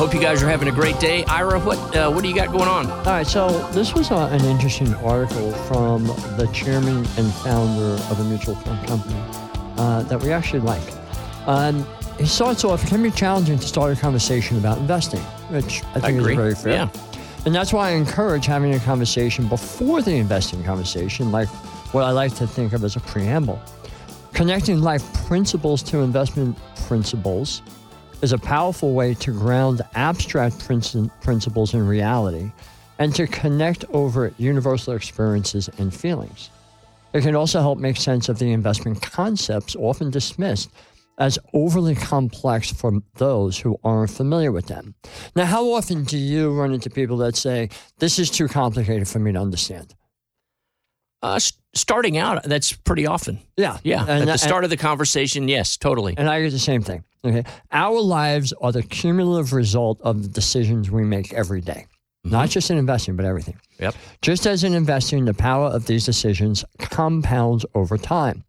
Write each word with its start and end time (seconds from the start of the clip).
Hope 0.00 0.14
you 0.14 0.20
guys 0.20 0.42
are 0.42 0.48
having 0.48 0.68
a 0.68 0.72
great 0.72 0.98
day. 0.98 1.24
Ira, 1.24 1.60
what 1.60 1.76
uh, 1.94 2.10
what 2.10 2.22
do 2.22 2.28
you 2.30 2.34
got 2.34 2.50
going 2.50 2.70
on? 2.70 2.90
All 2.90 3.04
right, 3.04 3.26
so 3.26 3.50
this 3.72 3.92
was 3.92 4.10
uh, 4.10 4.30
an 4.32 4.42
interesting 4.46 4.94
article 4.94 5.52
from 5.52 6.06
the 6.38 6.48
chairman 6.54 7.06
and 7.18 7.30
founder 7.34 8.02
of 8.10 8.18
a 8.18 8.24
mutual 8.24 8.54
fund 8.54 8.88
company 8.88 9.14
uh, 9.76 10.02
that 10.04 10.22
we 10.22 10.32
actually 10.32 10.60
like. 10.60 10.80
Um, 11.46 11.86
he 12.18 12.24
starts 12.24 12.64
off, 12.64 12.82
it 12.82 12.86
can 12.86 13.02
be 13.02 13.10
challenging 13.10 13.58
to 13.58 13.68
start 13.68 13.94
a 13.94 14.00
conversation 14.00 14.56
about 14.56 14.78
investing, 14.78 15.20
which 15.50 15.82
I 15.94 16.00
think 16.00 16.18
agree. 16.18 16.32
is 16.32 16.38
very 16.38 16.54
fair. 16.54 16.72
Yeah. 16.72 16.88
And 17.44 17.54
that's 17.54 17.74
why 17.74 17.90
I 17.90 17.92
encourage 17.92 18.46
having 18.46 18.72
a 18.72 18.80
conversation 18.80 19.48
before 19.48 20.00
the 20.00 20.12
investing 20.12 20.64
conversation, 20.64 21.30
like 21.30 21.48
what 21.92 22.04
I 22.04 22.10
like 22.10 22.34
to 22.36 22.46
think 22.46 22.72
of 22.72 22.84
as 22.84 22.96
a 22.96 23.00
preamble. 23.00 23.60
Connecting 24.32 24.80
life 24.80 25.04
principles 25.26 25.82
to 25.82 25.98
investment 25.98 26.56
principles 26.86 27.60
is 28.22 28.32
a 28.32 28.38
powerful 28.38 28.92
way 28.94 29.14
to 29.14 29.32
ground 29.32 29.82
abstract 29.94 30.58
princi- 30.58 31.10
principles 31.22 31.74
in 31.74 31.86
reality 31.86 32.50
and 32.98 33.14
to 33.14 33.26
connect 33.26 33.84
over 33.90 34.32
universal 34.36 34.94
experiences 34.94 35.70
and 35.78 35.94
feelings. 35.94 36.50
It 37.12 37.22
can 37.22 37.34
also 37.34 37.60
help 37.60 37.78
make 37.78 37.96
sense 37.96 38.28
of 38.28 38.38
the 38.38 38.52
investment 38.52 39.00
concepts 39.02 39.74
often 39.74 40.10
dismissed 40.10 40.70
as 41.18 41.38
overly 41.52 41.94
complex 41.94 42.70
for 42.70 43.00
those 43.16 43.58
who 43.58 43.78
aren't 43.84 44.10
familiar 44.10 44.52
with 44.52 44.66
them. 44.66 44.94
Now, 45.36 45.44
how 45.44 45.72
often 45.72 46.04
do 46.04 46.16
you 46.16 46.52
run 46.52 46.72
into 46.72 46.88
people 46.88 47.18
that 47.18 47.36
say, 47.36 47.68
This 47.98 48.18
is 48.18 48.30
too 48.30 48.48
complicated 48.48 49.08
for 49.08 49.18
me 49.18 49.32
to 49.32 49.38
understand? 49.38 49.94
Uh, 51.22 51.38
starting 51.74 52.16
out, 52.16 52.42
that's 52.44 52.72
pretty 52.72 53.06
often. 53.06 53.38
Yeah. 53.56 53.78
Yeah. 53.82 54.00
And 54.08 54.22
At 54.22 54.26
the 54.26 54.38
start 54.38 54.64
of 54.64 54.70
the 54.70 54.76
conversation, 54.76 55.48
yes, 55.48 55.76
totally. 55.76 56.14
And 56.16 56.28
I 56.28 56.40
get 56.42 56.50
the 56.50 56.58
same 56.58 56.82
thing. 56.82 57.04
Okay. 57.24 57.44
Our 57.70 58.00
lives 58.00 58.52
are 58.54 58.72
the 58.72 58.82
cumulative 58.82 59.52
result 59.52 60.00
of 60.00 60.22
the 60.22 60.28
decisions 60.28 60.90
we 60.90 61.04
make 61.04 61.34
every 61.34 61.60
day. 61.60 61.86
Not 62.24 62.48
just 62.50 62.70
in 62.70 62.78
investing, 62.78 63.16
but 63.16 63.24
everything. 63.24 63.58
Yep. 63.78 63.94
Just 64.22 64.46
as 64.46 64.64
in 64.64 64.74
investing, 64.74 65.24
the 65.24 65.34
power 65.34 65.66
of 65.68 65.86
these 65.86 66.04
decisions 66.04 66.64
compounds 66.78 67.64
over 67.74 67.96
time. 67.96 68.44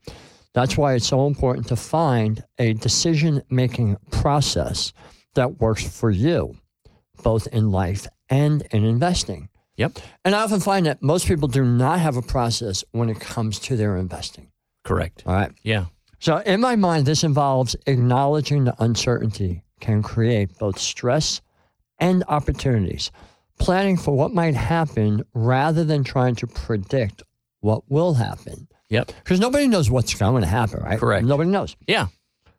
That's 0.54 0.78
why 0.78 0.96
it's 0.96 1.08
so 1.08 1.28
important 1.28 1.68
to 1.68 1.78
find 1.78 2.44
a 2.60 2.74
decision 2.74 3.42
making 3.50 3.98
process 4.12 4.92
that 5.36 5.60
works 5.62 5.88
for 5.88 6.12
you, 6.12 6.58
both 7.24 7.48
in 7.48 7.72
life 7.72 8.08
and 8.30 8.62
in 8.72 8.84
investing. 8.84 9.48
Yep. 9.82 10.00
And 10.24 10.36
I 10.36 10.44
often 10.44 10.60
find 10.60 10.86
that 10.86 11.02
most 11.02 11.28
people 11.28 11.48
do 11.48 11.66
not 11.66 12.00
have 12.00 12.16
a 12.16 12.22
process 12.22 12.84
when 12.92 13.10
it 13.10 13.20
comes 13.20 13.58
to 13.60 13.76
their 13.76 13.98
investing. 13.98 14.52
Correct. 14.84 15.24
All 15.26 15.34
right. 15.34 15.52
Yeah. 15.64 15.86
So, 16.20 16.38
in 16.38 16.62
my 16.62 16.76
mind, 16.76 17.08
this 17.08 17.24
involves 17.24 17.76
acknowledging 17.88 18.66
the 18.66 18.76
uncertainty 18.78 19.64
can 19.80 20.04
create 20.04 20.56
both 20.60 20.78
stress 20.78 21.42
and 21.98 22.24
opportunities, 22.28 23.12
planning 23.58 23.98
for 23.98 24.16
what 24.16 24.32
might 24.32 24.54
happen 24.54 25.24
rather 25.34 25.84
than 25.84 26.04
trying 26.04 26.36
to 26.36 26.48
predict 26.48 27.24
what 27.62 27.90
will 27.90 28.14
happen. 28.14 28.68
Yep. 28.90 29.14
Because 29.24 29.40
nobody 29.40 29.68
knows 29.68 29.90
what's 29.90 30.14
going 30.14 30.44
to 30.44 30.48
happen, 30.48 30.84
right? 30.84 31.00
Correct. 31.00 31.26
Nobody 31.26 31.50
knows. 31.50 31.76
Yeah. 31.88 32.08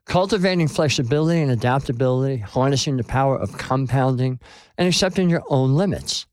Cultivating 0.06 0.66
flexibility 0.66 1.40
and 1.40 1.52
adaptability, 1.52 2.38
harnessing 2.38 2.96
the 2.96 3.04
power 3.04 3.38
of 3.38 3.56
compounding, 3.58 4.40
and 4.76 4.88
accepting 4.88 5.30
your 5.30 5.44
own 5.48 5.74
limits. 5.74 6.26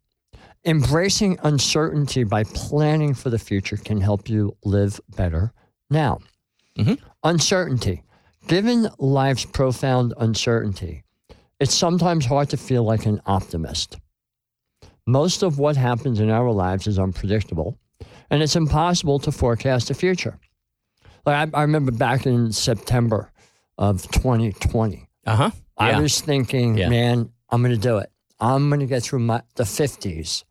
Embracing 0.65 1.39
uncertainty 1.43 2.23
by 2.25 2.43
planning 2.43 3.13
for 3.13 3.29
the 3.29 3.39
future 3.39 3.77
can 3.77 4.01
help 4.01 4.27
you 4.29 4.55
live 4.65 4.99
better 5.15 5.53
now. 5.89 6.19
Mhm. 6.77 6.99
Uncertainty. 7.23 8.03
Given 8.47 8.89
life's 8.97 9.45
profound 9.45 10.13
uncertainty, 10.17 11.03
it's 11.59 11.73
sometimes 11.73 12.25
hard 12.25 12.49
to 12.49 12.57
feel 12.57 12.83
like 12.83 13.05
an 13.05 13.21
optimist. 13.25 13.97
Most 15.07 15.43
of 15.43 15.59
what 15.59 15.77
happens 15.77 16.19
in 16.19 16.29
our 16.29 16.51
lives 16.51 16.87
is 16.87 16.99
unpredictable, 16.99 17.77
and 18.29 18.43
it's 18.43 18.55
impossible 18.55 19.17
to 19.19 19.31
forecast 19.31 19.87
the 19.87 19.93
future. 19.93 20.39
Like 21.25 21.53
I, 21.53 21.57
I 21.59 21.61
remember 21.61 21.91
back 21.91 22.25
in 22.25 22.51
September 22.51 23.31
of 23.77 24.01
2020, 24.11 25.07
Uh 25.25 25.35
huh. 25.35 25.51
I 25.77 25.91
Yeah. 25.91 25.99
was 26.01 26.19
thinking, 26.19 26.77
Yeah. 26.77 26.89
man, 26.89 27.31
I'm 27.49 27.61
going 27.61 27.73
to 27.73 27.79
do 27.81 27.97
it. 27.97 28.11
I'm 28.41 28.69
going 28.69 28.79
to 28.81 28.85
get 28.85 29.03
through 29.03 29.19
my 29.19 29.41
the 29.55 29.63
50s 29.63 30.43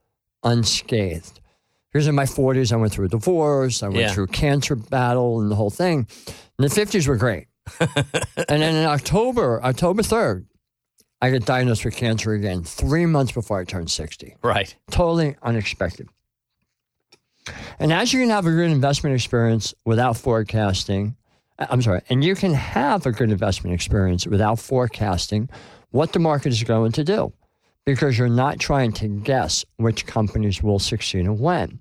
unscathed. 0.45 1.41
Here's 1.93 2.07
in 2.07 2.15
my 2.15 2.25
40s, 2.25 2.73
I 2.73 2.77
went 2.77 2.93
through 2.93 3.07
a 3.07 3.09
divorce, 3.09 3.83
I 3.83 3.89
went 3.89 4.01
Yeah. 4.01 4.13
through 4.13 4.27
cancer 4.29 4.75
battle 4.77 5.41
and 5.41 5.51
the 5.51 5.55
whole 5.57 5.71
thing. 5.71 6.07
And 6.59 6.69
the 6.69 6.75
50s 6.75 7.07
were 7.09 7.17
great. 7.17 7.47
and 7.81 8.63
then 8.63 8.75
in 8.77 8.85
October, 8.87 9.63
October 9.63 10.03
3rd, 10.03 10.47
I 11.21 11.31
got 11.31 11.45
diagnosed 11.45 11.85
with 11.85 11.97
cancer 11.97 12.33
again, 12.33 12.63
three 12.63 13.07
months 13.07 13.33
before 13.33 13.59
I 13.59 13.65
turned 13.65 13.91
60 13.91 14.37
Right. 14.43 14.75
totally 14.91 15.37
unexpected. 15.43 16.09
And 17.79 17.93
as 17.93 18.13
you 18.13 18.21
can 18.21 18.29
have 18.31 18.47
a 18.47 18.51
good 18.51 18.71
investment 18.71 19.15
experience 19.15 19.75
without 19.85 20.17
forecasting, 20.17 21.17
uh, 21.59 21.67
I'm 21.71 21.81
sorry, 21.83 22.03
and 22.11 22.23
you 22.23 22.35
can 22.35 22.53
have 22.55 23.07
a 23.07 23.13
good 23.13 23.31
investment 23.31 23.75
experience 23.75 24.27
without 24.27 24.59
forecasting 24.59 25.49
what 25.91 26.13
the 26.13 26.19
market 26.19 26.53
is 26.53 26.63
going 26.63 26.93
to 26.93 27.05
do 27.05 27.33
because 27.87 28.19
you're 28.19 28.29
not 28.29 28.59
trying 28.59 28.93
to 28.93 29.09
guess 29.09 29.65
which 29.77 30.07
companies 30.07 30.63
will 30.63 30.79
succeed 30.79 31.25
and 31.25 31.41
when. 31.41 31.79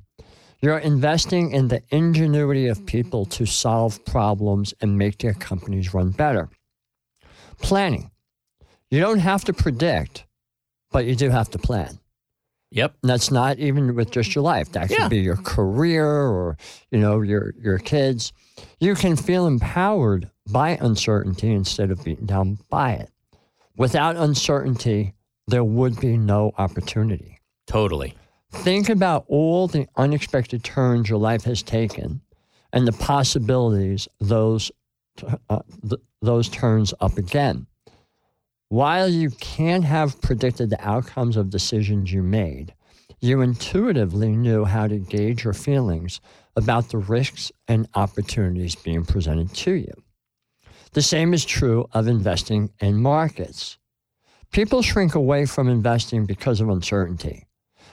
You're 0.61 0.79
investing 0.79 1.51
in 1.51 1.67
the 1.67 1.83
ingenuity 1.89 2.67
of 2.67 2.85
people 2.85 3.25
to 3.25 3.45
solve 3.45 4.03
problems 4.05 4.73
and 4.81 4.97
make 4.97 5.19
their 5.19 5.33
companies 5.35 5.93
run 5.93 6.11
better. 6.11 6.49
Planning. 7.61 8.09
You 8.89 8.99
don't 8.99 9.19
have 9.19 9.43
to 9.45 9.53
predict, 9.53 10.25
but 10.91 11.05
you 11.05 11.15
do 11.15 11.29
have 11.29 11.49
to 11.51 11.59
plan. 11.59 11.99
Yep. 12.71 12.95
And 13.01 13.09
that's 13.09 13.31
not 13.31 13.59
even 13.59 13.95
with 13.95 14.11
just 14.11 14.33
your 14.35 14.43
life. 14.43 14.71
That 14.73 14.89
could 14.89 14.97
Yeah. 14.97 15.07
be 15.07 15.19
your 15.19 15.37
career 15.37 16.05
or, 16.05 16.57
you 16.91 16.99
know, 16.99 17.21
your 17.21 17.53
your 17.61 17.77
kids. 17.77 18.33
You 18.79 18.95
can 18.95 19.15
feel 19.15 19.45
empowered 19.47 20.29
by 20.49 20.71
uncertainty 20.81 21.51
instead 21.51 21.91
of 21.91 22.03
beaten 22.03 22.25
down 22.25 22.59
by 22.69 22.93
it. 22.93 23.09
Without 23.77 24.15
uncertainty, 24.15 25.13
there 25.47 25.63
would 25.63 25.99
be 25.99 26.17
no 26.17 26.51
opportunity. 26.57 27.39
Totally. 27.65 28.15
Think 28.51 28.89
about 28.89 29.25
all 29.27 29.67
the 29.67 29.87
unexpected 29.95 30.63
turns 30.63 31.09
your 31.09 31.19
life 31.19 31.43
has 31.43 31.61
taken 31.63 32.21
and 32.73 32.87
the 32.87 32.93
possibilities 32.93 34.07
those 34.19 34.71
uh, 35.49 35.59
th- 35.81 36.01
those 36.21 36.49
turns 36.49 36.93
up 36.99 37.17
again. 37.17 37.65
While 38.69 39.07
you 39.07 39.31
can't 39.31 39.83
have 39.85 40.21
predicted 40.21 40.69
the 40.69 40.87
outcomes 40.87 41.37
of 41.37 41.49
decisions 41.49 42.11
you 42.11 42.21
made, 42.21 42.73
you 43.19 43.41
intuitively 43.41 44.35
knew 44.35 44.65
how 44.65 44.87
to 44.87 44.99
gauge 44.99 45.43
your 45.43 45.53
feelings 45.53 46.19
about 46.55 46.89
the 46.89 46.97
risks 46.97 47.51
and 47.67 47.87
opportunities 47.95 48.75
being 48.75 49.05
presented 49.05 49.53
to 49.53 49.71
you. 49.71 49.93
The 50.91 51.01
same 51.01 51.33
is 51.33 51.45
true 51.45 51.87
of 51.93 52.07
investing 52.07 52.71
in 52.79 53.01
markets. 53.01 53.77
People 54.51 54.81
shrink 54.81 55.15
away 55.15 55.45
from 55.45 55.67
investing 55.67 56.25
because 56.25 56.61
of 56.61 56.69
uncertainty, 56.69 57.45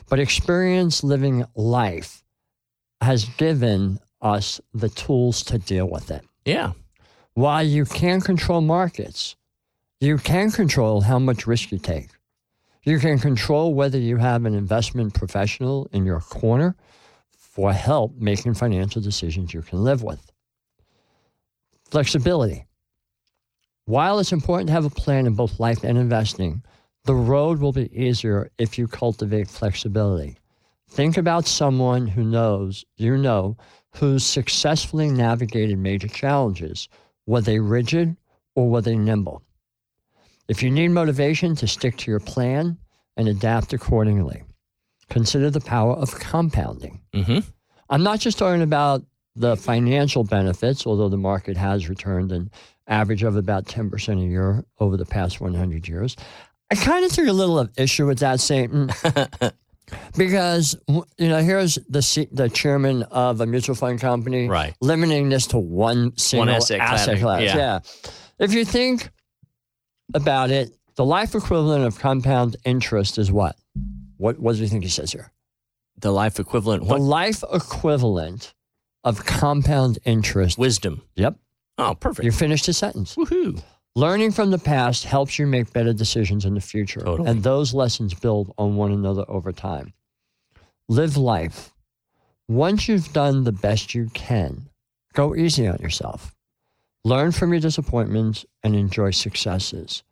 but 0.09 0.19
experience 0.19 1.05
living 1.05 1.45
life 1.55 2.23
has 3.01 3.25
given 3.37 3.99
us 4.23 4.61
the 4.73 4.89
tools 4.89 5.43
to 5.45 5.59
deal 5.59 5.87
with 5.87 6.11
it. 6.11 6.25
Yeah. 6.45 6.73
While 7.35 7.65
you 7.65 7.85
can't 7.85 8.25
control 8.25 8.61
markets, 8.61 9.37
you 10.01 10.19
can 10.19 10.51
control 10.51 11.03
how 11.03 11.19
much 11.19 11.47
risk 11.47 11.73
you 11.73 11.79
take. 11.79 12.09
You 12.85 12.99
can 12.99 13.19
control 13.19 13.75
whether 13.75 13.99
you 13.99 14.19
have 14.19 14.45
an 14.45 14.55
investment 14.55 15.15
professional 15.15 15.89
in 15.93 16.05
your 16.05 16.21
corner 16.21 16.77
for 17.37 17.73
help 17.73 18.15
making 18.19 18.55
financial 18.55 19.00
decisions 19.00 19.55
you 19.55 19.62
can 19.62 19.83
live 19.83 20.03
with. 20.03 20.31
Flexibility. 21.91 22.67
While 23.87 24.19
it's 24.19 24.33
important 24.33 24.69
to 24.69 24.73
have 24.73 24.87
a 24.87 24.91
plan 24.91 25.27
in 25.27 25.35
both 25.35 25.61
life 25.61 25.85
and 25.85 25.99
investing, 25.99 26.63
the 27.05 27.15
road 27.15 27.61
will 27.61 27.73
be 27.73 27.95
easier 27.95 28.51
if 28.57 28.79
you 28.79 28.89
cultivate 28.89 29.49
flexibility. 29.49 30.39
Think 30.89 31.19
about 31.19 31.47
someone 31.47 32.07
who 32.07 32.25
knows, 32.25 32.85
you 32.97 33.19
know, 33.19 33.57
who's 33.97 34.25
successfully 34.25 35.11
navigated 35.11 35.79
major 35.79 36.09
challenges. 36.09 36.89
Were 37.27 37.43
they 37.43 37.59
rigid 37.59 38.17
or 38.55 38.71
were 38.71 38.81
they 38.81 38.97
nimble? 38.97 39.43
If 40.49 40.63
you 40.63 40.71
need 40.71 40.89
motivation 40.89 41.55
to 41.57 41.67
stick 41.67 41.97
to 41.99 42.11
your 42.11 42.21
plan 42.21 42.79
and 43.17 43.29
adapt 43.29 43.73
accordingly, 43.73 44.45
consider 45.11 45.51
the 45.51 45.61
power 45.61 45.95
of 45.95 46.19
compounding. 46.19 47.01
Mm-hmm. 47.15 47.41
I'm 47.91 48.03
not 48.03 48.21
just 48.21 48.39
talking 48.39 48.63
about 48.63 49.05
the 49.37 49.57
financial 49.57 50.25
benefits, 50.25 50.87
although 50.87 51.09
the 51.09 51.17
market 51.17 51.57
has 51.57 51.89
returned 51.89 52.33
an 52.33 52.51
average 52.87 53.23
of 53.23 53.37
about 53.37 53.65
10% 53.67 54.23
a 54.23 54.27
year 54.27 54.65
over 54.79 54.97
the 54.97 55.07
past 55.07 55.41
100 55.41 55.89
years. 55.89 56.17
I 56.71 56.75
kind 56.77 57.05
of 57.05 57.13
took 57.13 57.27
a 57.27 57.33
little 57.33 57.59
of 57.59 57.71
issue 57.77 58.07
with 58.07 58.19
that 58.21 58.41
statement 58.41 58.93
because, 60.17 60.77
you 60.89 61.29
know, 61.29 61.39
here's 61.43 61.77
the 61.89 62.03
C- 62.03 62.29
the 62.33 62.49
chairman 62.49 63.03
of 63.05 63.41
a 63.41 63.47
mutual 63.47 63.75
fund 63.75 64.01
company 64.01 64.49
Right. 64.49 64.75
limiting 64.81 65.29
this 65.29 65.47
to 65.49 65.59
one 65.59 66.17
single 66.17 66.55
asset 66.55 66.79
class. 66.79 67.05
class. 67.21 67.41
Yeah. 67.43 67.57
yeah. 67.57 67.79
If 68.39 68.53
you 68.55 68.65
think 68.65 69.11
about 70.15 70.51
it, 70.51 70.71
the 70.97 71.05
life 71.05 71.35
equivalent 71.35 71.85
of 71.85 71.99
compound 71.99 72.57
interest 72.65 73.19
is 73.19 73.31
what? 73.31 73.57
What, 74.17 74.39
what 74.39 74.57
do 74.57 74.63
you 74.63 74.69
think 74.69 74.85
he 74.85 74.91
says 74.91 75.13
here? 75.13 75.33
The 75.99 76.11
life 76.13 76.39
equivalent. 76.41 76.87
The 76.89 76.97
life 76.97 77.43
equivalent 77.53 78.55
of 79.05 79.25
compound 79.25 79.99
interest. 80.05 80.57
Wisdom. 80.59 81.03
Yep. 81.17 81.37
Oh, 81.79 81.94
perfect. 81.94 82.25
You 82.25 82.32
finished 82.32 82.67
his 82.67 82.79
sentence. 82.79 83.17
Woohoo. 83.17 83.62
Learning 83.97 84.32
from 84.32 84.50
the 84.50 84.59
past 84.59 85.05
helps 85.05 85.38
you 85.38 85.47
make 85.47 85.73
better 85.73 85.93
decisions 85.93 86.44
in 86.44 86.55
the 86.55 86.61
future. 86.61 87.00
Totally. 87.00 87.31
And 87.31 87.43
those 87.43 87.75
lessons 87.75 88.12
build 88.12 88.53
on 88.59 88.76
one 88.76 88.93
another 88.93 89.25
over 89.29 89.53
time. 89.53 89.93
Live 90.88 91.17
life. 91.17 91.73
Once 92.49 92.88
you've 92.88 93.12
done 93.12 93.44
the 93.44 93.53
best 93.53 93.94
you 93.94 94.11
can, 94.12 94.69
go 95.15 95.35
easy 95.35 95.67
on 95.67 95.79
yourself. 95.79 96.35
Learn 97.05 97.32
from 97.32 97.53
your 97.53 97.61
disappointments 97.61 98.44
and 98.62 98.75
enjoy 98.75 99.12
successes. 99.12 100.03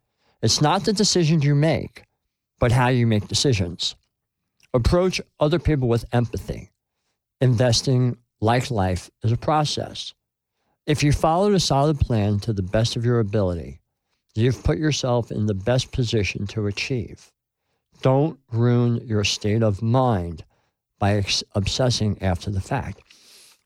It's 0.43 0.61
not 0.61 0.85
the 0.85 0.93
decisions 0.93 1.44
you 1.44 1.55
make, 1.55 2.05
but 2.59 2.73
how 2.73 2.88
you 2.88 3.06
make 3.06 3.29
decisions. 3.29 3.97
Approach 4.75 5.20
other 5.41 5.59
people 5.59 5.88
with 5.88 6.05
empathy. 6.12 6.70
Investing, 7.41 8.17
like 8.41 8.70
life, 8.70 9.11
is 9.23 9.32
a 9.32 9.37
process. 9.37 10.14
If 10.87 11.02
you 11.02 11.12
followed 11.12 11.55
a 11.55 11.61
solid 11.61 12.00
plan 12.00 12.40
to 12.40 12.52
the 12.52 12.62
best 12.62 12.96
of 12.96 13.05
your 13.05 13.20
ability, 13.20 13.81
you've 14.34 14.62
put 14.64 14.79
yourself 14.79 15.31
in 15.31 15.46
the 15.46 15.55
best 15.55 15.93
position 15.93 16.46
to 16.49 16.67
achieve. 16.67 17.31
Don't 18.00 18.38
ruin 18.50 18.96
your 19.06 19.23
state 19.23 19.62
of 19.62 19.81
mind 19.81 20.44
by 20.99 21.14
ex- 21.14 21.44
obsessing 21.55 22.20
after 22.20 22.50
the 22.50 22.61
fact. 22.61 23.00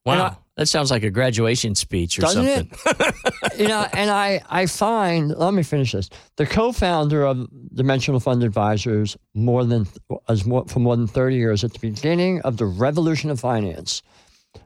Wow. 0.05 0.25
I- 0.27 0.37
that 0.57 0.69
sounds 0.69 0.91
like 0.91 1.03
a 1.03 1.11
graduation 1.11 1.75
speech 1.75 2.19
or 2.19 2.23
Doesn't 2.23 2.71
something. 2.73 2.79
it? 2.87 3.59
you 3.61 3.69
know, 3.69 3.87
and 3.93 4.11
I, 4.11 4.41
I 4.49 4.65
find, 4.65 5.29
let 5.37 5.53
me 5.53 5.63
finish 5.63 5.93
this. 5.93 6.09
The 6.37 6.47
co-founder 6.47 7.27
of 7.27 7.47
Dimensional 7.75 8.21
Fund 8.21 8.43
Advisors 8.43 9.19
more 9.35 9.65
than 9.67 9.87
as 10.31 10.47
more, 10.47 10.65
for 10.67 10.79
more 10.81 10.97
than 10.97 11.09
30 11.09 11.37
years 11.37 11.63
at 11.63 11.75
the 11.75 11.79
beginning 11.79 12.41
of 12.41 12.57
the 12.57 12.65
revolution 12.65 13.29
of 13.29 13.39
finance, 13.39 14.03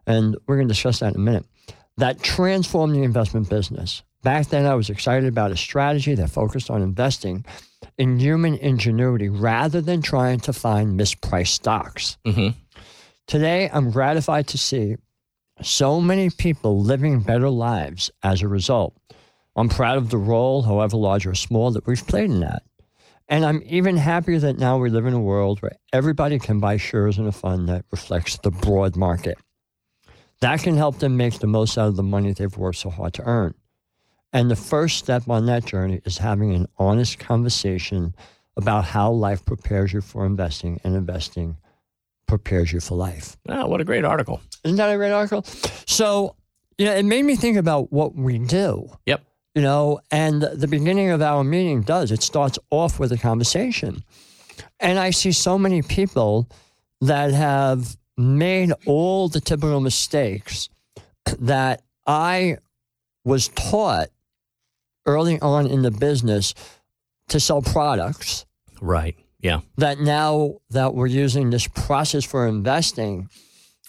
and 0.06 0.36
we're 0.46 0.54
going 0.54 0.68
to 0.68 0.74
discuss 0.74 1.00
that 1.00 1.08
in 1.14 1.16
a 1.16 1.24
minute, 1.24 1.44
that 2.00 2.22
transformed 2.22 2.94
the 2.94 3.02
investment 3.02 3.48
business. 3.48 4.02
Back 4.22 4.48
then, 4.48 4.66
I 4.66 4.74
was 4.74 4.90
excited 4.90 5.26
about 5.26 5.50
a 5.50 5.56
strategy 5.56 6.14
that 6.14 6.30
focused 6.30 6.70
on 6.70 6.82
investing 6.82 7.44
in 7.96 8.18
human 8.18 8.54
ingenuity 8.56 9.28
rather 9.28 9.80
than 9.80 10.02
trying 10.02 10.40
to 10.40 10.52
find 10.52 10.98
mispriced 10.98 11.48
stocks. 11.48 12.18
Mhm. 12.26 12.54
Today, 13.26 13.70
I'm 13.72 13.90
gratified 13.90 14.46
to 14.48 14.58
see 14.58 14.96
so 15.62 16.00
many 16.00 16.30
people 16.30 16.80
living 16.80 17.20
better 17.20 17.48
lives 17.48 18.10
as 18.22 18.42
a 18.42 18.48
result. 18.48 18.94
I'm 19.56 19.68
proud 19.68 19.98
of 19.98 20.10
the 20.10 20.18
role, 20.18 20.62
however 20.62 20.96
large 20.96 21.26
or 21.26 21.34
small, 21.34 21.70
that 21.72 21.86
we've 21.86 22.06
played 22.06 22.30
in 22.30 22.40
that. 22.40 22.62
And 23.28 23.44
I'm 23.44 23.62
even 23.64 23.96
happier 23.96 24.38
that 24.40 24.58
now 24.58 24.78
we 24.78 24.90
live 24.90 25.06
in 25.06 25.14
a 25.14 25.20
world 25.20 25.60
where 25.60 25.76
everybody 25.92 26.38
can 26.38 26.60
buy 26.60 26.76
shares 26.76 27.18
in 27.18 27.26
a 27.26 27.32
fund 27.32 27.68
that 27.68 27.84
reflects 27.90 28.36
the 28.38 28.50
broad 28.50 28.96
market. 28.96 29.38
That 30.40 30.60
can 30.60 30.76
help 30.76 30.98
them 30.98 31.16
make 31.16 31.38
the 31.38 31.46
most 31.46 31.76
out 31.76 31.88
of 31.88 31.96
the 31.96 32.02
money 32.02 32.32
they've 32.32 32.56
worked 32.56 32.78
so 32.78 32.90
hard 32.90 33.14
to 33.14 33.22
earn. 33.24 33.54
And 34.32 34.50
the 34.50 34.56
first 34.56 34.98
step 34.98 35.28
on 35.28 35.46
that 35.46 35.64
journey 35.64 36.00
is 36.04 36.18
having 36.18 36.54
an 36.54 36.66
honest 36.78 37.18
conversation 37.18 38.14
about 38.56 38.84
how 38.84 39.10
life 39.10 39.44
prepares 39.44 39.92
you 39.92 40.00
for 40.00 40.24
investing 40.24 40.80
and 40.84 40.94
investing 40.94 41.56
prepares 42.26 42.72
you 42.72 42.80
for 42.80 42.94
life. 42.94 43.36
Oh, 43.48 43.66
what 43.66 43.80
a 43.80 43.84
great 43.84 44.04
article. 44.04 44.40
Isn't 44.64 44.76
that 44.76 44.92
a 44.92 44.96
great 44.96 45.10
article? 45.10 45.42
So, 45.86 46.36
you 46.78 46.86
know, 46.86 46.94
it 46.94 47.04
made 47.04 47.24
me 47.24 47.34
think 47.34 47.56
about 47.56 47.92
what 47.92 48.14
we 48.14 48.38
do. 48.38 48.88
Yep. 49.06 49.24
You 49.56 49.62
know, 49.62 50.00
and 50.12 50.42
the 50.42 50.68
beginning 50.68 51.10
of 51.10 51.20
our 51.20 51.42
meeting 51.42 51.82
does. 51.82 52.12
It 52.12 52.22
starts 52.22 52.56
off 52.70 53.00
with 53.00 53.10
a 53.10 53.18
conversation. 53.18 54.04
And 54.78 54.98
I 54.98 55.10
see 55.10 55.32
so 55.32 55.58
many 55.58 55.82
people 55.82 56.48
that 57.00 57.32
have 57.32 57.96
made 58.20 58.72
all 58.86 59.28
the 59.28 59.40
typical 59.40 59.80
mistakes 59.80 60.68
that 61.38 61.82
I 62.06 62.58
was 63.24 63.48
taught 63.48 64.08
early 65.06 65.40
on 65.40 65.66
in 65.66 65.82
the 65.82 65.90
business 65.90 66.54
to 67.28 67.40
sell 67.40 67.62
products 67.62 68.46
Right. 68.80 69.16
Yeah. 69.40 69.60
that 69.76 69.98
now 70.00 70.56
that 70.70 70.94
we're 70.94 71.06
using 71.06 71.50
this 71.50 71.66
process 71.66 72.24
for 72.24 72.46
investing 72.46 73.28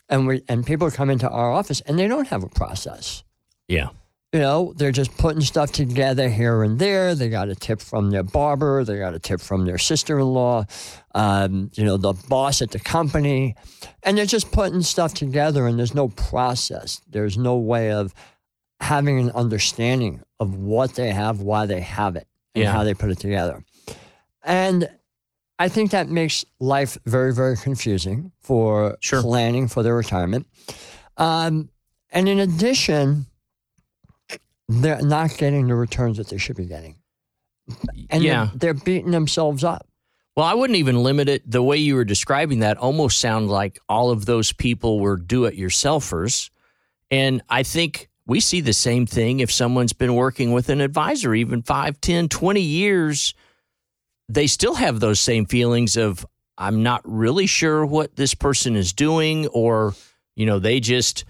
and 0.09 0.27
we 0.27 0.41
and 0.47 0.65
people 0.65 0.89
come 0.91 1.09
into 1.09 1.29
our 1.29 1.51
office 1.51 1.81
and 1.81 1.97
they 1.99 2.07
don't 2.07 2.27
have 2.27 2.43
a 2.43 2.49
process. 2.49 3.23
Yeah. 3.67 3.89
You 4.33 4.39
know, 4.39 4.73
they're 4.77 4.93
just 4.93 5.17
putting 5.17 5.41
stuff 5.41 5.73
together 5.73 6.29
here 6.29 6.63
and 6.63 6.79
there. 6.79 7.15
They 7.15 7.27
got 7.27 7.49
a 7.49 7.55
tip 7.55 7.81
from 7.81 8.11
their 8.11 8.23
barber. 8.23 8.85
They 8.85 8.97
got 8.97 9.13
a 9.13 9.19
tip 9.19 9.41
from 9.41 9.65
their 9.65 9.77
sister-in-law. 9.77 10.65
Um, 11.13 11.69
you 11.73 11.83
know, 11.83 11.97
the 11.97 12.13
boss 12.29 12.61
at 12.61 12.71
the 12.71 12.79
company, 12.79 13.55
and 14.03 14.17
they're 14.17 14.25
just 14.25 14.53
putting 14.53 14.83
stuff 14.83 15.13
together. 15.13 15.67
And 15.67 15.77
there's 15.77 15.93
no 15.93 16.07
process. 16.07 17.01
There's 17.09 17.37
no 17.37 17.57
way 17.57 17.91
of 17.91 18.13
having 18.79 19.19
an 19.19 19.31
understanding 19.31 20.21
of 20.39 20.55
what 20.55 20.95
they 20.95 21.11
have, 21.11 21.41
why 21.41 21.65
they 21.65 21.81
have 21.81 22.15
it, 22.15 22.25
and 22.55 22.63
Yeah. 22.63 22.71
how 22.71 22.85
they 22.85 22.93
put 22.93 23.09
it 23.11 23.19
together. 23.19 23.65
And 24.45 24.89
I 25.59 25.67
think 25.67 25.91
that 25.91 26.07
makes 26.07 26.45
life 26.61 26.97
very, 27.05 27.33
very 27.33 27.57
confusing 27.57 28.31
for 28.39 28.95
Sure. 29.01 29.21
planning 29.21 29.67
for 29.67 29.83
their 29.83 29.93
retirement. 29.95 30.47
Um, 31.17 31.69
and 32.13 32.29
in 32.29 32.39
addition, 32.39 33.25
they're 34.71 35.01
not 35.01 35.38
getting 35.38 35.68
the 35.68 35.75
returns 35.75 36.18
that 36.18 36.29
they 36.29 36.38
should 36.38 36.56
be 36.56 36.65
getting. 36.65 36.97
And 38.09 38.23
yeah. 38.23 38.50
they're, 38.56 38.73
they're 38.73 38.83
beating 38.85 39.12
themselves 39.12 39.63
up. 39.63 39.88
Well, 40.35 40.45
I 40.45 40.53
wouldn't 40.53 40.77
even 40.77 41.03
limit 41.03 41.27
it. 41.27 41.50
The 41.50 41.62
way 41.62 41.77
you 41.77 41.95
were 41.95 42.06
describing 42.06 42.59
that 42.59 42.77
almost 42.77 43.19
sounded 43.19 43.51
like 43.51 43.79
all 43.89 44.12
of 44.12 44.25
those 44.25 44.53
people 44.53 45.00
were 45.00 45.17
do 45.17 45.45
it 45.45 45.57
yourselfers. 45.57 46.50
And 47.10 47.41
I 47.50 47.63
think 47.63 48.10
we 48.25 48.39
see 48.39 48.62
the 48.62 48.74
same 48.74 49.05
thing 49.05 49.41
if 49.41 49.51
someone's 49.51 49.93
been 49.93 50.15
working 50.15 50.53
with 50.53 50.69
an 50.69 50.79
advisor, 50.79 51.36
even 51.36 51.63
5, 51.63 52.00
10, 52.00 52.29
20 52.29 52.62
years, 52.62 53.34
they 54.29 54.48
still 54.48 54.75
have 54.75 55.01
those 55.01 55.19
same 55.19 55.45
feelings 55.45 55.98
of, 55.98 56.25
I'm 56.57 56.81
not 56.81 57.01
really 57.03 57.45
sure 57.45 57.86
what 57.86 58.15
this 58.15 58.34
person 58.34 58.77
is 58.77 58.93
doing, 58.93 59.48
or, 59.48 59.95
you 60.36 60.45
know, 60.45 60.60
they 60.60 60.79
just, 60.79 61.25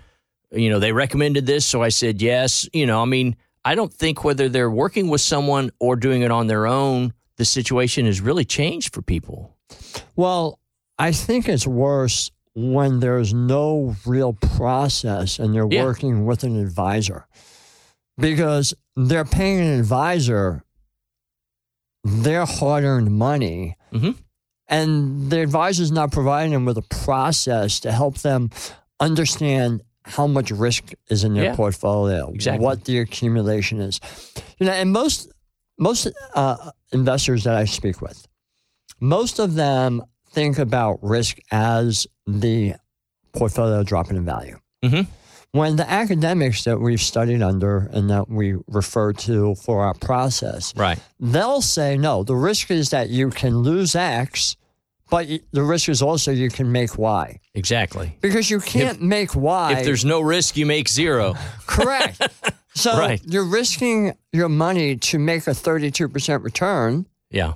you 0.51 0.69
know, 0.69 0.79
they 0.79 0.91
recommended 0.91 1.45
this. 1.45 1.65
So 1.65 1.81
I 1.81 1.89
said 1.89 2.21
yes. 2.21 2.67
You 2.73 2.85
know, 2.85 3.01
I 3.01 3.05
mean, 3.05 3.35
I 3.63 3.75
don't 3.75 3.93
think 3.93 4.23
whether 4.23 4.49
they're 4.49 4.69
working 4.71 5.07
with 5.09 5.21
someone 5.21 5.71
or 5.79 5.95
doing 5.95 6.21
it 6.21 6.31
on 6.31 6.47
their 6.47 6.67
own, 6.67 7.13
the 7.37 7.45
situation 7.45 8.05
has 8.05 8.21
really 8.21 8.45
changed 8.45 8.93
for 8.93 9.01
people. 9.01 9.55
Well, 10.15 10.59
I 10.99 11.11
think 11.11 11.47
it's 11.47 11.65
worse 11.67 12.31
when 12.53 12.99
there's 12.99 13.33
no 13.33 13.95
real 14.05 14.33
process 14.33 15.39
and 15.39 15.53
they're 15.55 15.67
Yeah. 15.69 15.85
working 15.85 16.25
with 16.25 16.43
an 16.43 16.59
advisor 16.59 17.27
because 18.17 18.73
they're 18.95 19.25
paying 19.25 19.59
an 19.59 19.79
advisor 19.79 20.63
their 22.03 22.45
hard 22.45 22.83
earned 22.83 23.11
money. 23.11 23.77
Mhm. 23.93 24.15
And 24.67 25.29
the 25.29 25.41
advisor's 25.41 25.91
not 25.91 26.11
providing 26.11 26.51
them 26.51 26.65
with 26.65 26.77
a 26.77 26.81
process 26.81 27.79
to 27.81 27.91
help 27.91 28.19
them 28.19 28.49
understand 28.99 29.83
how 30.11 30.27
much 30.27 30.51
risk 30.51 30.93
is 31.09 31.23
in 31.23 31.33
their 31.33 31.45
Yeah. 31.45 31.55
portfolio, 31.55 32.31
Exactly. 32.33 32.63
what 32.63 32.85
the 32.85 32.99
accumulation 32.99 33.79
is. 33.81 33.99
You 34.59 34.65
know, 34.67 34.73
and 34.73 34.91
most 34.91 35.29
most 35.79 36.07
uh, 36.35 36.71
investors 36.91 37.43
that 37.45 37.55
I 37.55 37.65
speak 37.65 38.01
with, 38.01 38.27
most 38.99 39.39
of 39.39 39.55
them 39.55 40.03
think 40.31 40.59
about 40.59 40.99
risk 41.01 41.37
as 41.51 42.05
the 42.27 42.75
portfolio 43.33 43.81
dropping 43.83 44.17
in 44.17 44.25
value. 44.25 44.57
Mhm. 44.83 45.07
When 45.53 45.75
the 45.77 45.89
academics 45.89 46.63
that 46.65 46.79
we've 46.79 47.01
studied 47.01 47.41
under 47.41 47.89
and 47.91 48.09
that 48.09 48.29
we 48.29 48.55
refer 48.67 49.11
to 49.13 49.55
for 49.55 49.83
our 49.83 49.93
process, 49.95 50.73
Right. 50.77 50.99
they'll 51.19 51.61
say, 51.61 51.97
no, 51.97 52.23
the 52.23 52.35
risk 52.35 52.69
is 52.71 52.89
that 52.91 53.09
you 53.09 53.31
can 53.31 53.57
lose 53.59 53.95
X, 53.95 54.55
but 55.11 55.27
the 55.51 55.61
risk 55.61 55.87
is 55.89 56.01
also 56.01 56.31
you 56.31 56.49
can 56.49 56.71
make 56.71 56.97
Y. 56.97 57.39
Exactly. 57.53 58.17
Because 58.21 58.49
you 58.49 58.59
can't 58.59 58.99
make 59.01 59.35
Y. 59.35 59.73
If 59.73 59.85
there's 59.85 60.03
no 60.05 60.21
risk, 60.21 60.57
you 60.57 60.65
make 60.65 60.89
zero. 60.89 61.35
Correct. 61.67 62.19
So 62.73 62.97
Right. 62.97 63.21
you're 63.25 63.43
risking 63.45 64.13
your 64.31 64.47
money 64.47 64.95
to 64.95 65.19
make 65.19 65.45
a 65.45 65.51
32% 65.53 66.41
return, 66.41 67.05
Yeah. 67.29 67.55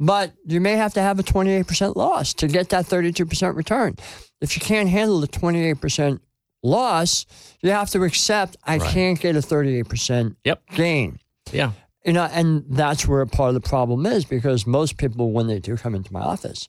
but 0.00 0.32
you 0.44 0.60
may 0.60 0.72
have 0.76 0.92
to 0.94 1.00
have 1.00 1.20
a 1.20 1.22
28% 1.22 1.94
loss 1.94 2.34
to 2.34 2.48
get 2.48 2.70
that 2.70 2.84
32% 2.86 3.54
return. 3.54 3.94
If 4.40 4.56
you 4.56 4.60
can't 4.60 4.88
handle 4.88 5.20
the 5.20 5.28
28% 5.28 6.18
loss, 6.64 7.26
you 7.62 7.70
have 7.70 7.90
to 7.90 8.02
accept 8.02 8.56
I 8.64 8.78
Right. 8.78 8.90
can't 8.90 9.20
get 9.20 9.36
a 9.36 9.40
38% 9.40 10.34
Yep. 10.44 10.62
gain. 10.74 11.20
Yeah. 11.52 11.70
You 12.04 12.12
know, 12.14 12.24
and 12.32 12.64
that's 12.68 13.06
where 13.06 13.24
part 13.24 13.50
of 13.50 13.54
the 13.54 13.68
problem 13.68 14.04
is 14.04 14.24
because 14.24 14.66
most 14.66 14.96
people, 14.96 15.30
when 15.30 15.46
they 15.46 15.60
do 15.60 15.76
come 15.76 15.94
into 15.94 16.12
my 16.12 16.20
office, 16.22 16.68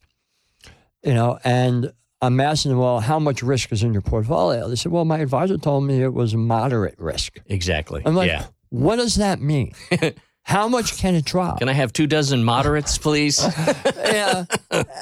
you 1.07 1.13
know, 1.13 1.39
and 1.45 1.93
I'm 2.21 2.39
asking 2.41 2.71
them, 2.71 2.79
well, 2.79 2.99
how 2.99 3.17
much 3.17 3.41
risk 3.41 3.71
is 3.71 3.81
in 3.81 3.93
your 3.93 4.01
portfolio? 4.01 4.67
They 4.67 4.75
said, 4.75 4.91
well, 4.91 5.05
my 5.05 5.19
advisor 5.19 5.57
told 5.57 5.85
me 5.85 6.03
it 6.03 6.13
was 6.13 6.35
moderate 6.35 6.99
risk. 6.99 7.39
Exactly. 7.45 8.01
I'm 8.05 8.13
like, 8.13 8.27
yeah. 8.27 8.47
what 8.69 8.97
does 8.97 9.15
that 9.15 9.39
mean? 9.39 9.71
how 10.43 10.67
much 10.67 10.97
can 10.97 11.15
it 11.15 11.23
drop? 11.23 11.59
Can 11.59 11.69
I 11.69 11.73
have 11.73 11.93
two 11.93 12.07
dozen 12.07 12.43
moderates, 12.43 12.97
please? 12.97 13.41
yeah. 14.03 14.43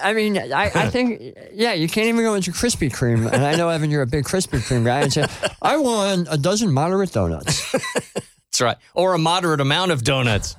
I 0.04 0.14
mean, 0.14 0.38
I, 0.38 0.72
I 0.76 0.90
think, 0.90 1.36
yeah, 1.54 1.74
you 1.74 1.88
can't 1.88 2.08
even 2.08 2.22
go 2.22 2.36
into 2.36 2.52
Krispy 2.52 2.92
Kreme. 2.92 3.32
And 3.32 3.44
I 3.44 3.56
know, 3.56 3.70
Evan, 3.70 3.90
you're 3.90 4.04
a 4.04 4.08
big 4.08 4.26
Krispy 4.26 4.60
Kreme 4.60 4.86
guy. 4.86 5.02
And 5.02 5.12
say, 5.12 5.26
I 5.62 5.78
want 5.78 6.28
a 6.30 6.38
dozen 6.38 6.72
moderate 6.72 7.14
donuts. 7.14 7.72
That's 8.14 8.62
right. 8.62 8.78
Or 8.94 9.16
a 9.16 9.18
moderate 9.18 9.60
amount 9.60 9.92
of 9.92 10.04
donuts. 10.04 10.56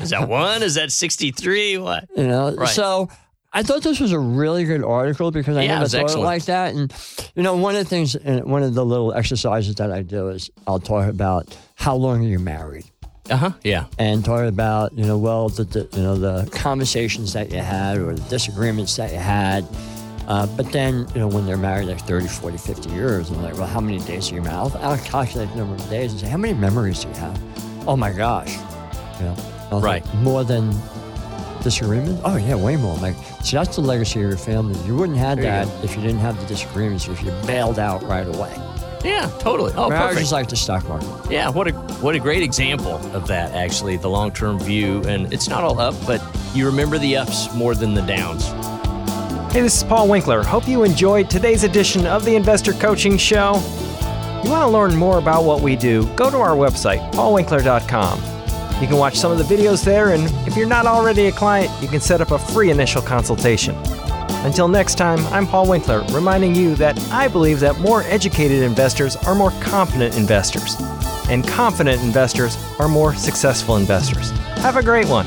Is 0.00 0.10
that 0.10 0.28
one? 0.28 0.62
Is 0.62 0.74
that 0.74 0.90
63? 0.90 1.78
What? 1.78 2.08
You 2.16 2.26
know, 2.26 2.54
Right. 2.54 2.68
so 2.68 3.08
I 3.52 3.62
thought 3.62 3.82
this 3.82 3.98
was 3.98 4.12
a 4.12 4.18
really 4.18 4.64
good 4.64 4.84
article 4.84 5.30
because 5.30 5.56
I 5.56 5.62
Yeah, 5.62 5.76
never 5.78 5.88
thought 5.88 6.00
excellent. 6.02 6.24
it 6.24 6.26
like 6.26 6.44
that. 6.46 6.74
And 6.74 6.92
you 7.34 7.42
know, 7.42 7.56
one 7.56 7.74
of 7.76 7.82
the 7.84 7.88
things, 7.88 8.14
and 8.14 8.44
one 8.44 8.62
of 8.62 8.74
the 8.74 8.84
little 8.84 9.12
exercises 9.14 9.74
that 9.76 9.90
I 9.90 10.02
do 10.02 10.28
is 10.28 10.50
I'll 10.66 10.78
talk 10.80 11.08
about 11.08 11.56
how 11.74 11.96
long 11.96 12.24
are 12.24 12.28
you 12.28 12.38
married, 12.38 12.84
Uh 13.30 13.36
huh. 13.36 13.50
Yeah. 13.64 13.86
and 13.98 14.22
talk 14.24 14.44
about 14.46 14.92
you 14.98 15.06
know, 15.06 15.16
well, 15.16 15.48
the, 15.48 15.64
the 15.64 15.88
you 15.96 16.02
know 16.02 16.16
the 16.16 16.48
conversations 16.50 17.32
that 17.32 17.50
you 17.50 17.58
had 17.58 17.96
or 17.98 18.14
the 18.14 18.28
disagreements 18.28 18.96
that 18.96 19.12
you 19.12 19.18
had. 19.18 19.66
Uh, 20.26 20.46
but 20.58 20.70
then, 20.72 21.06
you 21.14 21.20
know, 21.20 21.26
when 21.26 21.46
they're 21.46 21.56
married 21.56 21.86
like 21.88 22.00
30, 22.02 22.28
40, 22.28 22.58
50 22.58 22.90
years, 22.90 23.30
and 23.30 23.42
like, 23.42 23.54
well, 23.54 23.66
how 23.66 23.80
many 23.80 23.98
days 24.00 24.30
are 24.30 24.34
you 24.34 24.42
married? 24.42 24.56
I'll, 24.56 24.76
I'll 24.82 24.98
calculate 24.98 25.48
the 25.52 25.56
number 25.56 25.74
of 25.74 25.88
days 25.88 26.12
and 26.12 26.20
say, 26.20 26.28
how 26.28 26.36
many 26.36 26.52
memories 26.52 27.02
do 27.02 27.08
you 27.08 27.14
have? 27.14 27.88
Oh 27.88 27.96
my 27.96 28.12
gosh. 28.12 28.54
You 29.18 29.24
know, 29.24 29.36
Right. 29.80 30.04
like, 30.04 30.14
more 30.16 30.44
than 30.44 30.70
disagreements? 31.62 32.20
Oh, 32.24 32.36
yeah, 32.36 32.54
way 32.54 32.76
more. 32.76 32.96
Like, 32.98 33.14
see, 33.42 33.56
that's 33.56 33.76
the 33.76 33.82
legacy 33.82 34.22
of 34.22 34.28
your 34.28 34.38
family. 34.38 34.78
You 34.86 34.96
wouldn't 34.96 35.18
have 35.18 35.38
There 35.38 35.60
you 35.60 35.66
that 35.70 35.84
if 35.84 35.96
you 35.96 36.02
didn't 36.02 36.20
have 36.20 36.38
the 36.40 36.46
disagreements, 36.46 37.08
if 37.08 37.22
you 37.22 37.30
bailed 37.46 37.78
out 37.78 38.02
right 38.04 38.26
away. 38.26 38.54
Yeah, 39.04 39.30
totally. 39.38 39.72
Oh, 39.76 39.88
Marriage 39.88 40.08
perfect. 40.08 40.22
is 40.22 40.32
like 40.32 40.48
the 40.48 40.56
stock 40.56 40.86
market. 40.88 41.08
Yeah, 41.30 41.50
what 41.50 41.68
a 41.68 41.72
what 42.02 42.16
a 42.16 42.18
great 42.18 42.42
example 42.42 42.96
of 43.14 43.28
that 43.28 43.52
actually, 43.52 43.96
the 43.96 44.08
long-term 44.08 44.58
view 44.58 45.02
and 45.04 45.32
it's 45.32 45.48
not 45.48 45.62
all 45.62 45.78
up, 45.78 45.94
but 46.04 46.20
you 46.52 46.66
remember 46.66 46.98
the 46.98 47.16
ups 47.16 47.52
more 47.54 47.76
than 47.76 47.94
the 47.94 48.02
downs. 48.02 48.48
Hey, 49.52 49.60
this 49.60 49.76
is 49.76 49.84
Paul 49.84 50.08
Winkler. 50.08 50.42
Hope 50.42 50.66
you 50.68 50.82
enjoyed 50.84 51.30
today's 51.30 51.62
edition 51.64 52.06
of 52.06 52.24
the 52.24 52.34
Investor 52.34 52.72
Coaching 52.72 53.16
Show. 53.16 53.54
You 54.44 54.50
want 54.50 54.62
to 54.62 54.68
learn 54.68 54.94
more 54.96 55.18
about 55.18 55.44
what 55.44 55.62
we 55.62 55.74
do? 55.74 56.06
Go 56.14 56.30
to 56.30 56.36
our 56.36 56.54
website, 56.54 57.12
paulwinkler.com. 57.12 58.37
You 58.80 58.86
can 58.86 58.96
watch 58.96 59.16
some 59.16 59.32
of 59.32 59.38
the 59.38 59.56
videos 59.56 59.84
there, 59.84 60.12
and 60.14 60.30
if 60.46 60.56
you're 60.56 60.68
not 60.68 60.86
already 60.86 61.26
a 61.26 61.32
client, 61.32 61.70
you 61.82 61.88
can 61.88 62.00
set 62.00 62.20
up 62.20 62.30
a 62.30 62.38
free 62.38 62.70
initial 62.70 63.02
consultation. 63.02 63.74
Until 64.44 64.68
next 64.68 64.94
time, 64.94 65.18
I'm 65.26 65.48
Paul 65.48 65.68
Winkler, 65.68 66.04
reminding 66.12 66.54
you 66.54 66.76
that 66.76 66.96
I 67.10 67.26
believe 67.26 67.58
that 67.58 67.80
more 67.80 68.02
educated 68.02 68.62
investors 68.62 69.16
are 69.16 69.34
more 69.34 69.50
confident 69.60 70.16
investors, 70.16 70.76
and 71.28 71.46
confident 71.46 72.00
investors 72.02 72.56
are 72.78 72.88
more 72.88 73.14
successful 73.14 73.76
investors. 73.76 74.30
Have 74.58 74.76
a 74.76 74.82
great 74.82 75.08
one. 75.08 75.26